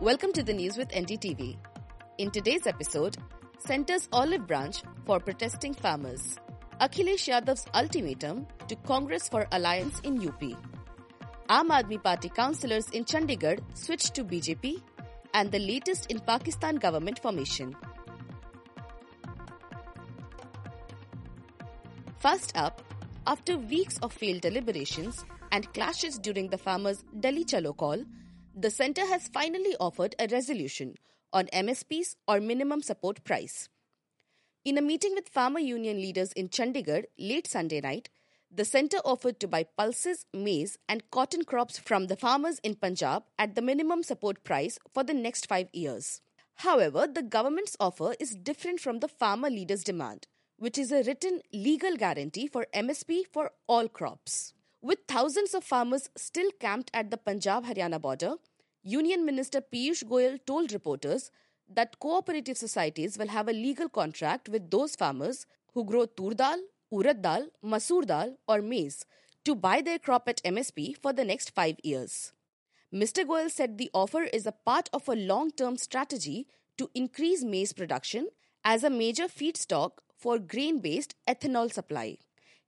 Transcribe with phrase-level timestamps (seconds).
[0.00, 1.58] Welcome to the news with NDTV.
[2.16, 3.18] In today's episode,
[3.58, 6.38] Centre's olive branch for protesting farmers.
[6.80, 10.40] Akhilesh Yadav's ultimatum to Congress for alliance in UP.
[11.50, 14.80] Aam Aadmi Party councillors in Chandigarh switched to BJP
[15.34, 17.76] and the latest in Pakistan government formation.
[22.16, 22.80] First up,
[23.26, 28.02] after weeks of failed deliberations and clashes during the farmers' Delhi Chalo call,
[28.54, 30.96] the centre has finally offered a resolution
[31.32, 33.68] on MSPs or minimum support price.
[34.64, 38.10] In a meeting with farmer union leaders in Chandigarh late Sunday night,
[38.50, 43.22] the centre offered to buy pulses, maize, and cotton crops from the farmers in Punjab
[43.38, 46.20] at the minimum support price for the next five years.
[46.56, 50.26] However, the government's offer is different from the farmer leaders' demand,
[50.58, 54.52] which is a written legal guarantee for MSP for all crops.
[54.82, 58.36] With thousands of farmers still camped at the Punjab Haryana border,
[58.82, 61.30] Union Minister Piyush Goyal told reporters
[61.68, 66.58] that cooperative societies will have a legal contract with those farmers who grow tur dal,
[66.90, 69.04] urad dal, masoor dal, or maize
[69.44, 72.32] to buy their crop at MSP for the next five years.
[72.92, 73.26] Mr.
[73.26, 76.46] Goyal said the offer is a part of a long term strategy
[76.78, 78.28] to increase maize production
[78.64, 82.16] as a major feedstock for grain based ethanol supply.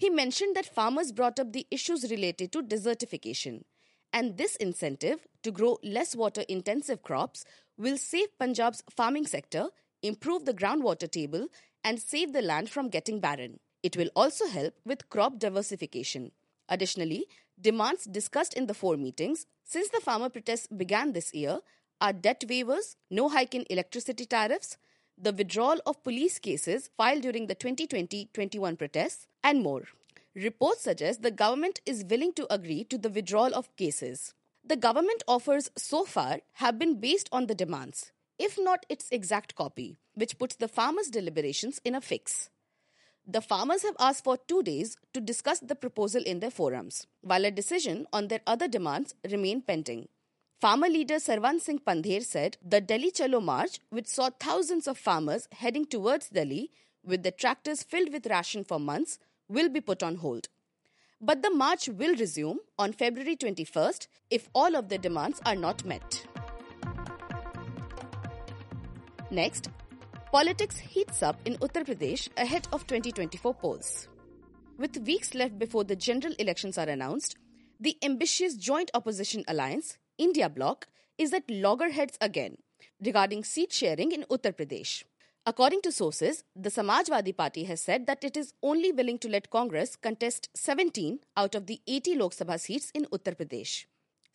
[0.00, 3.64] He mentioned that farmers brought up the issues related to desertification
[4.14, 7.44] and this incentive to grow less water intensive crops
[7.76, 9.66] will save Punjab's farming sector,
[10.02, 11.48] improve the groundwater table,
[11.84, 13.60] and save the land from getting barren.
[13.82, 16.32] It will also help with crop diversification.
[16.70, 17.26] Additionally,
[17.60, 21.60] demands discussed in the four meetings since the farmer protests began this year
[22.00, 24.78] are debt waivers, no hike in electricity tariffs,
[25.18, 29.84] the withdrawal of police cases filed during the 2020 21 protests, and more.
[30.34, 34.34] Reports suggest the government is willing to agree to the withdrawal of cases.
[34.64, 39.54] The government offers so far have been based on the demands, if not its exact
[39.54, 42.50] copy, which puts the farmers' deliberations in a fix.
[43.26, 47.44] The farmers have asked for two days to discuss the proposal in their forums, while
[47.44, 50.08] a decision on their other demands remain pending.
[50.60, 55.48] Farmer leader Sarwan Singh Pandher said the Delhi Chalo march, which saw thousands of farmers
[55.52, 56.70] heading towards Delhi
[57.04, 59.18] with the tractors filled with ration for months,
[59.50, 60.48] will be put on hold.
[61.20, 65.84] But the march will resume on February 21st if all of the demands are not
[65.84, 66.24] met.
[69.30, 69.68] Next,
[70.32, 74.08] politics heats up in Uttar Pradesh ahead of 2024 polls.
[74.78, 77.36] With weeks left before the general elections are announced,
[77.78, 80.86] the ambitious joint opposition alliance, India Bloc,
[81.18, 82.56] is at loggerheads again
[83.04, 85.04] regarding seat sharing in Uttar Pradesh.
[85.50, 89.50] According to sources, the Samajwadi Party has said that it is only willing to let
[89.50, 93.86] Congress contest 17 out of the 80 Lok Sabha seats in Uttar Pradesh.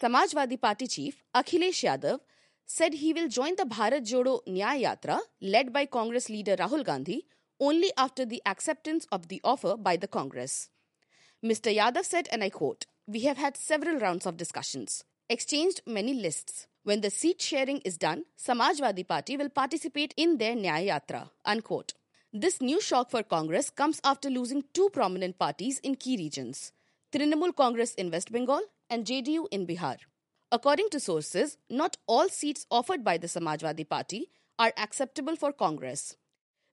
[0.00, 2.20] Samajwadi Party chief Akhilesh Yadav
[2.64, 7.26] said he will join the Bharat Jodo Nyay Yatra led by Congress leader Rahul Gandhi
[7.58, 10.68] only after the acceptance of the offer by the Congress.
[11.44, 11.74] Mr.
[11.76, 16.68] Yadav said, and I quote, We have had several rounds of discussions, exchanged many lists,
[16.82, 21.30] when the seat sharing is done, Samajwadi Party will participate in their Nyay Yatra.
[21.44, 21.92] Unquote.
[22.32, 26.72] This new shock for Congress comes after losing two prominent parties in key regions
[27.12, 29.96] Trinamool Congress in West Bengal and JDU in Bihar.
[30.52, 36.16] According to sources, not all seats offered by the Samajwadi Party are acceptable for Congress.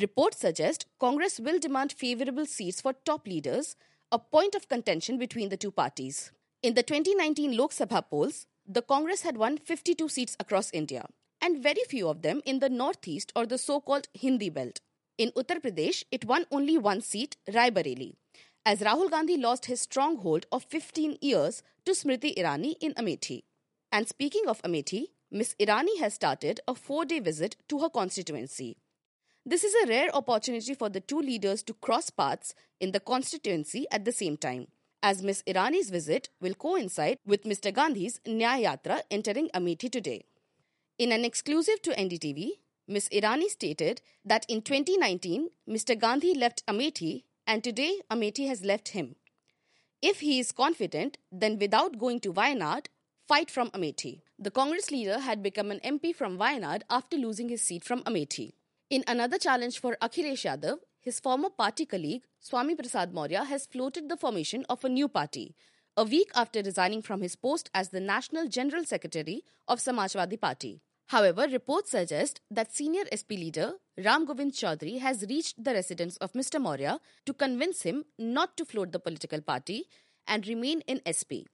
[0.00, 3.74] Reports suggest Congress will demand favorable seats for top leaders,
[4.12, 6.30] a point of contention between the two parties.
[6.62, 11.04] In the 2019 Lok Sabha polls, the Congress had won 52 seats across India,
[11.40, 14.80] and very few of them in the northeast or the so called Hindi belt.
[15.18, 18.14] In Uttar Pradesh, it won only one seat, Rai Bareli,
[18.64, 23.42] as Rahul Gandhi lost his stronghold of 15 years to Smriti Irani in Amethi.
[23.90, 28.76] And speaking of Amethi, Miss Irani has started a four day visit to her constituency.
[29.44, 33.86] This is a rare opportunity for the two leaders to cross paths in the constituency
[33.90, 34.68] at the same time
[35.02, 35.42] as Ms.
[35.46, 37.72] Irani's visit will coincide with Mr.
[37.72, 40.24] Gandhi's Nyay Yatra entering Amethi today.
[40.98, 42.50] In an exclusive to NDTV,
[42.86, 43.08] Ms.
[43.12, 45.98] Irani stated that in 2019, Mr.
[45.98, 49.16] Gandhi left Amethi and today Amethi has left him.
[50.02, 52.86] If he is confident, then without going to Wayanad,
[53.28, 54.22] fight from Amethi.
[54.38, 58.54] The Congress leader had become an MP from Wayanad after losing his seat from Amethi.
[58.88, 64.08] In another challenge for Akhilesh Yadav, his former party colleague, Swami Prasad Maurya, has floated
[64.08, 65.54] the formation of a new party,
[65.96, 70.82] a week after resigning from his post as the National General Secretary of Samajwadi Party.
[71.06, 73.72] However, reports suggest that senior SP leader
[74.04, 76.60] Ram Govind Chaudhary has reached the residence of Mr.
[76.60, 79.86] Maurya to convince him not to float the political party
[80.28, 81.50] and remain in SP.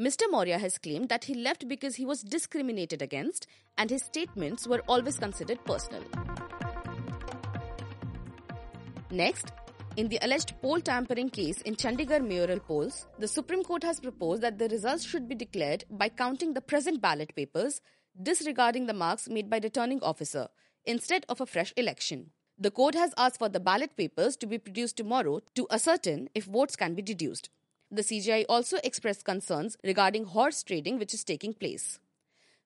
[0.00, 0.22] Mr.
[0.30, 3.46] Maurya has claimed that he left because he was discriminated against
[3.76, 6.02] and his statements were always considered personal.
[9.10, 9.52] Next,
[9.96, 14.42] in the alleged poll tampering case in Chandigarh mayoral polls, the Supreme Court has proposed
[14.42, 17.80] that the results should be declared by counting the present ballot papers,
[18.22, 20.48] disregarding the marks made by returning officer,
[20.84, 22.30] instead of a fresh election.
[22.58, 26.44] The court has asked for the ballot papers to be produced tomorrow to ascertain if
[26.44, 27.48] votes can be deduced.
[27.90, 31.98] The CJI also expressed concerns regarding horse trading which is taking place.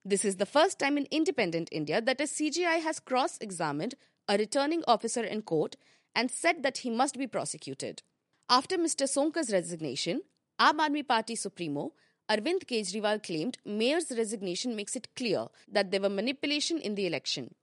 [0.03, 3.95] This is the first time in independent India that a CJI has cross examined
[4.27, 5.75] a returning officer in court
[6.15, 8.01] and said that he must be prosecuted.
[8.49, 9.07] After Mr.
[9.07, 10.21] Sonkar's resignation,
[10.59, 11.93] Aam Aadmi Party Supremo
[12.29, 17.53] Arvind Kejriwal claimed Mayor's resignation makes it clear that there were manipulation in the election.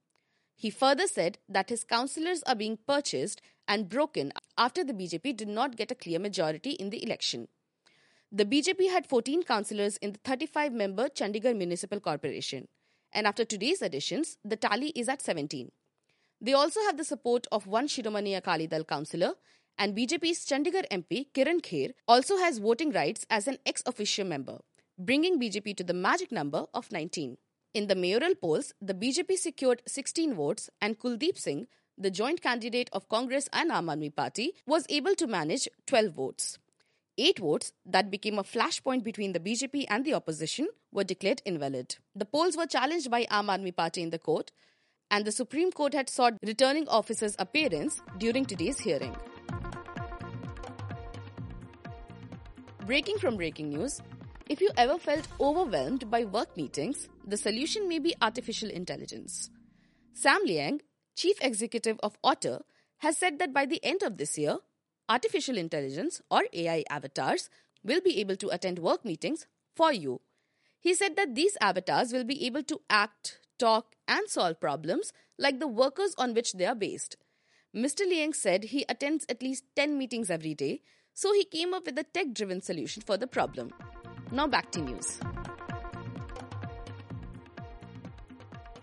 [0.55, 5.49] He further said that his councillors are being purchased and broken after the BJP did
[5.49, 7.49] not get a clear majority in the election.
[8.31, 12.69] The BJP had 14 councillors in the 35 member Chandigarh Municipal Corporation,
[13.13, 15.73] and after today's additions, the tally is at 17.
[16.41, 19.35] They also have the support of one Shiromani Akali Dal councillor,
[19.79, 24.59] and BJP's Chandigarh MP Kiran Kher also has voting rights as an ex officio member,
[24.99, 27.37] bringing BJP to the magic number of 19.
[27.75, 31.67] In the mayoral polls, the BJP secured 16 votes, and Kuldeep Singh,
[31.99, 36.59] the joint candidate of Congress and Aam Aadmi Party, was able to manage 12 votes.
[37.19, 41.97] Eight votes that became a flashpoint between the BJP and the opposition were declared invalid.
[42.15, 44.53] The polls were challenged by Aam Aadmi Party in the court,
[45.11, 49.17] and the Supreme Court had sought returning officers' appearance during today's hearing.
[52.87, 54.01] Breaking from breaking news,
[54.49, 59.51] if you ever felt overwhelmed by work meetings, the solution may be artificial intelligence.
[60.13, 60.83] Sam Liang,
[61.17, 62.63] chief executive of Otter,
[62.99, 64.59] has said that by the end of this year,
[65.09, 67.49] artificial intelligence or AI avatars
[67.85, 70.21] will be able to attend work meetings for you.
[70.79, 75.61] He said that these avatars will be able to act, talk, and solve problems like
[75.61, 77.17] the workers on which they are based.
[77.75, 78.01] Mr.
[78.01, 80.81] Liang said he attends at least 10 meetings every day,
[81.15, 83.73] so he came up with a tech driven solution for the problem.
[84.33, 85.21] Now back to news.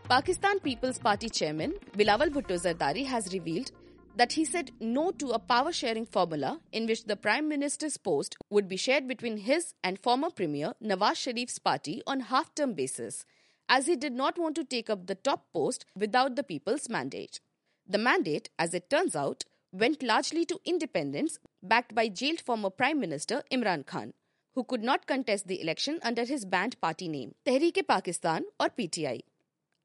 [0.09, 3.71] Pakistan People's Party chairman Bilawal Bhutto Zardari has revealed
[4.15, 8.37] that he said no to a power sharing formula in which the Prime Minister's post
[8.49, 13.25] would be shared between his and former Premier Nawaz Sharif's party on half term basis,
[13.69, 17.39] as he did not want to take up the top post without the people's mandate.
[17.87, 22.99] The mandate, as it turns out, went largely to independents backed by jailed former Prime
[22.99, 24.13] Minister Imran Khan,
[24.55, 29.21] who could not contest the election under his banned party name, Tehreek-e-Pakistan or PTI.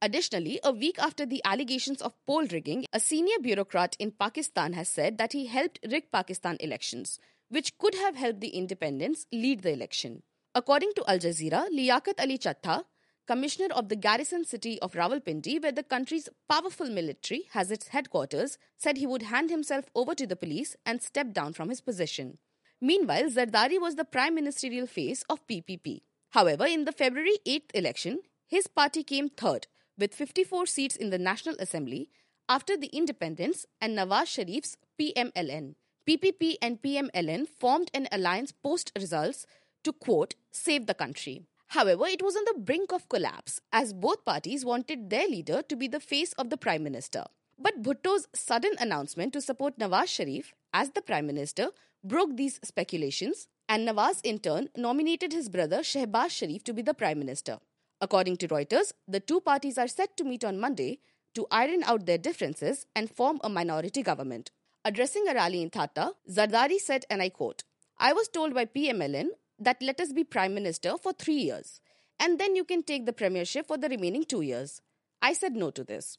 [0.00, 4.88] Additionally, a week after the allegations of poll rigging, a senior bureaucrat in Pakistan has
[4.88, 7.20] said that he helped rig Pakistan elections,
[7.50, 10.22] which could have helped the independents lead the election.
[10.54, 12.84] According to Al Jazeera, Liaquat Ali Chattha,
[13.26, 18.58] commissioner of the garrison city of Rawalpindi, where the country's powerful military has its headquarters,
[18.76, 22.38] said he would hand himself over to the police and step down from his position.
[22.80, 26.02] Meanwhile, Zardari was the prime ministerial face of PPP.
[26.30, 29.66] However, in the February 8th election, his party came third
[29.98, 32.10] with 54 seats in the National Assembly
[32.48, 35.74] after the independents and Nawaz Sharif's PMLN.
[36.08, 39.46] PPP and PMLN formed an alliance post results
[39.84, 41.46] to quote, save the country.
[41.72, 45.74] However, it was on the brink of collapse as both parties wanted their leader to
[45.74, 47.24] be the face of the Prime Minister.
[47.58, 51.70] But Bhutto's sudden announcement to support Nawaz Sharif as the Prime Minister
[52.04, 56.92] broke these speculations, and Nawaz in turn nominated his brother Shehbaz Sharif to be the
[56.92, 57.56] Prime Minister.
[58.02, 60.98] According to Reuters, the two parties are set to meet on Monday
[61.34, 64.50] to iron out their differences and form a minority government.
[64.84, 67.62] Addressing a rally in Thatta, Zardari said, and I quote,
[67.96, 69.28] I was told by PMLN
[69.64, 71.80] that let us be Prime Minister for three years,
[72.18, 74.80] and then you can take the Premiership for the remaining two years.
[75.20, 76.18] I said no to this.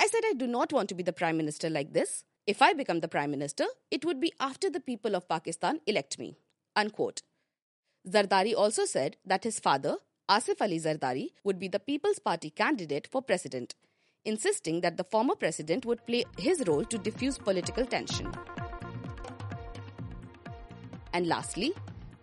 [0.00, 2.24] I said I do not want to be the Prime Minister like this.
[2.46, 6.18] If I become the Prime Minister, it would be after the people of Pakistan elect
[6.18, 6.38] me.
[6.76, 7.22] Unquote.
[8.08, 9.96] Zardari also said that his father,
[10.30, 13.74] Asif Ali Zardari would be the People's Party candidate for president,
[14.24, 18.32] insisting that the former president would play his role to diffuse political tension.
[21.12, 21.72] And lastly,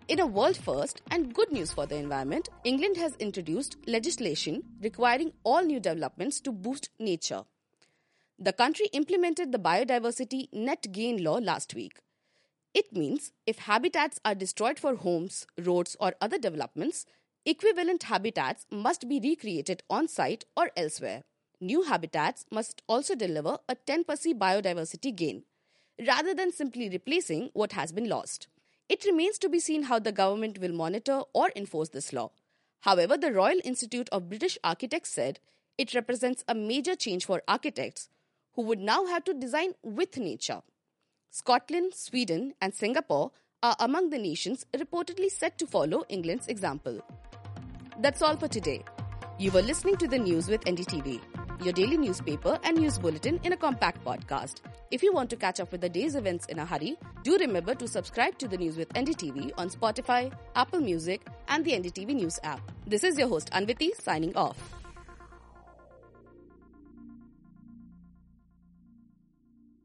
[0.07, 5.31] in a world first and good news for the environment, England has introduced legislation requiring
[5.43, 7.43] all new developments to boost nature.
[8.38, 12.00] The country implemented the biodiversity net gain law last week.
[12.74, 17.05] It means if habitats are destroyed for homes, roads, or other developments,
[17.47, 21.21] Equivalent habitats must be recreated on site or elsewhere.
[21.62, 24.03] New habitats must also deliver a 10%
[24.39, 25.43] biodiversity gain,
[26.07, 28.47] rather than simply replacing what has been lost.
[28.88, 32.32] It remains to be seen how the government will monitor or enforce this law.
[32.82, 35.39] However, the Royal Institute of British Architects said
[35.77, 38.10] it represents a major change for architects
[38.54, 40.62] who would now have to design with nature.
[41.32, 43.32] Scotland, Sweden, and Singapore
[43.63, 47.01] are among the nations reportedly set to follow England's example.
[48.00, 48.84] That's all for today.
[49.39, 51.20] You were listening to the news with NDTV,
[51.63, 54.62] your daily newspaper and news bulletin in a compact podcast.
[54.91, 57.75] If you want to catch up with the day's events in a hurry, do remember
[57.75, 62.39] to subscribe to the news with NDTV on Spotify, Apple Music, and the NDTV News
[62.43, 62.62] app.
[62.85, 64.85] This is your host Anviti signing off.